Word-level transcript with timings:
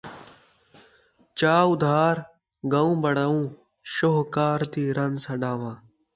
چا 1.39 1.55
ادھار 1.71 2.15
ڳئوں 2.71 2.95
بݨاوں، 3.03 3.43
شوہکار 3.93 4.59
دی 4.73 4.83
رن 4.97 5.11
سݙان٘واں 5.23 5.75